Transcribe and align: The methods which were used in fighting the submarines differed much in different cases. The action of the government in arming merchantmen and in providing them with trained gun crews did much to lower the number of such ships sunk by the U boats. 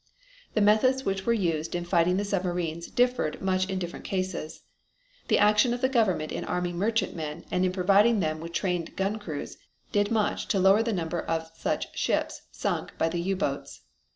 The 0.55 0.61
methods 0.65 1.05
which 1.05 1.27
were 1.27 1.31
used 1.31 1.75
in 1.75 1.85
fighting 1.85 2.17
the 2.17 2.25
submarines 2.25 2.87
differed 2.87 3.39
much 3.39 3.69
in 3.69 3.77
different 3.77 4.03
cases. 4.03 4.63
The 5.27 5.37
action 5.37 5.75
of 5.75 5.81
the 5.81 5.89
government 5.89 6.31
in 6.31 6.43
arming 6.43 6.77
merchantmen 6.79 7.45
and 7.51 7.63
in 7.63 7.71
providing 7.71 8.19
them 8.19 8.39
with 8.39 8.51
trained 8.51 8.95
gun 8.95 9.19
crews 9.19 9.57
did 9.91 10.09
much 10.09 10.47
to 10.47 10.59
lower 10.59 10.81
the 10.81 10.91
number 10.91 11.21
of 11.21 11.51
such 11.55 11.95
ships 11.95 12.41
sunk 12.49 12.97
by 12.97 13.09
the 13.09 13.21
U 13.21 13.35
boats. 13.35 13.81